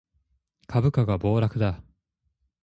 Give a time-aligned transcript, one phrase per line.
[0.65, 1.83] 株価が暴落だ